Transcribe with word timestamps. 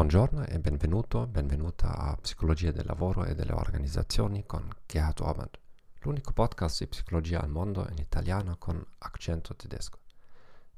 Buongiorno 0.00 0.46
e 0.46 0.58
benvenuto, 0.58 1.26
benvenuta 1.26 1.94
a 1.94 2.16
Psicologia 2.16 2.72
del 2.72 2.86
lavoro 2.86 3.26
e 3.26 3.34
delle 3.34 3.52
organizzazioni 3.52 4.46
con 4.46 4.66
Gerhard 4.86 5.20
Ormand, 5.20 5.58
l'unico 5.98 6.32
podcast 6.32 6.78
di 6.78 6.86
psicologia 6.86 7.42
al 7.42 7.50
mondo 7.50 7.86
in 7.90 7.98
italiano 7.98 8.56
con 8.56 8.82
accento 9.00 9.54
tedesco. 9.54 9.98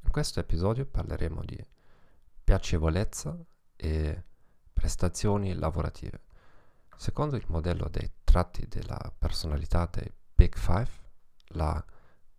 In 0.01 0.11
questo 0.11 0.41
episodio 0.41 0.87
parleremo 0.87 1.41
di 1.45 1.65
piacevolezza 2.43 3.39
e 3.77 4.25
prestazioni 4.73 5.55
lavorative. 5.55 6.23
Secondo 6.97 7.37
il 7.37 7.45
modello 7.47 7.87
dei 7.89 8.11
tratti 8.25 8.67
della 8.67 9.15
personalità 9.17 9.89
dei 9.89 10.13
Big 10.35 10.57
Five, 10.57 10.91
la 11.51 11.83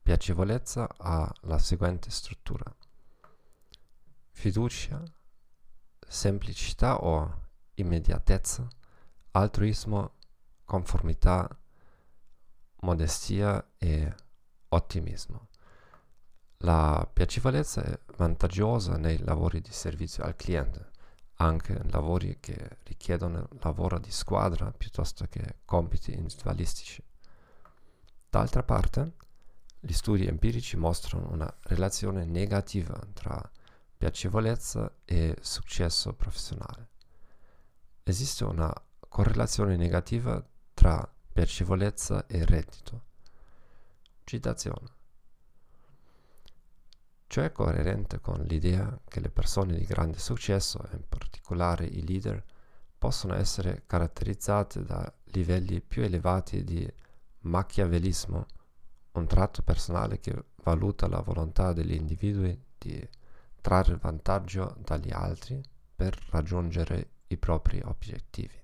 piacevolezza 0.02 0.94
ha 0.98 1.34
la 1.44 1.60
seguente 1.60 2.10
struttura. 2.10 2.66
Fiducia, 4.32 5.02
semplicità 6.14 7.04
o 7.04 7.42
immediatezza, 7.76 8.68
altruismo, 9.32 10.14
conformità, 10.64 11.50
modestia 12.82 13.72
e 13.78 14.16
ottimismo. 14.70 15.48
La 16.58 17.10
piacevolezza 17.12 17.84
è 17.84 18.00
vantaggiosa 18.16 18.96
nei 18.96 19.18
lavori 19.24 19.60
di 19.60 19.72
servizio 19.72 20.24
al 20.24 20.36
cliente, 20.36 20.92
anche 21.38 21.74
in 21.74 21.90
lavori 21.90 22.38
che 22.40 22.78
richiedono 22.84 23.50
lavoro 23.62 23.98
di 23.98 24.12
squadra 24.12 24.72
piuttosto 24.72 25.26
che 25.28 25.62
compiti 25.66 26.14
individualistici. 26.14 27.04
D'altra 28.30 28.62
parte, 28.62 29.16
gli 29.80 29.94
studi 29.94 30.28
empirici 30.28 30.78
mostrano 30.78 31.32
una 31.32 31.52
relazione 31.64 32.24
negativa 32.24 32.98
tra 33.14 33.52
piacevolezza 34.04 34.98
e 35.06 35.38
successo 35.40 36.12
professionale. 36.12 36.90
Esiste 38.04 38.44
una 38.44 38.70
correlazione 39.08 39.78
negativa 39.78 40.46
tra 40.74 41.10
piacevolezza 41.32 42.26
e 42.26 42.44
reddito. 42.44 43.04
Citazione. 44.26 44.90
Ciò 47.28 47.44
è 47.44 47.54
coerente 47.54 48.20
con 48.20 48.42
l'idea 48.42 49.00
che 49.08 49.22
le 49.22 49.30
persone 49.30 49.78
di 49.78 49.86
grande 49.86 50.20
successo, 50.20 50.86
in 50.92 51.08
particolare 51.08 51.86
i 51.86 52.06
leader, 52.06 52.44
possono 52.98 53.36
essere 53.36 53.84
caratterizzate 53.86 54.84
da 54.84 55.14
livelli 55.28 55.80
più 55.80 56.04
elevati 56.04 56.66
di 56.66 56.86
macchiavellismo 57.44 58.48
un 59.14 59.28
tratto 59.28 59.62
personale 59.62 60.20
che 60.20 60.44
valuta 60.62 61.08
la 61.08 61.22
volontà 61.22 61.72
degli 61.72 61.94
individui 61.94 62.62
di 62.78 63.22
trarre 63.64 63.96
vantaggio 63.96 64.76
dagli 64.80 65.10
altri 65.10 65.64
per 65.96 66.20
raggiungere 66.32 67.12
i 67.28 67.38
propri 67.38 67.82
obiettivi. 67.82 68.62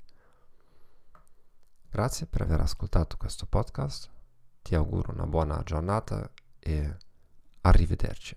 Grazie 1.89 2.25
per 2.25 2.41
aver 2.41 2.59
ascoltato 2.59 3.15
questo 3.15 3.45
podcast, 3.45 4.11
ti 4.61 4.75
auguro 4.75 5.13
una 5.13 5.25
buona 5.25 5.63
giornata 5.63 6.29
e 6.59 6.97
arrivederci. 7.61 8.35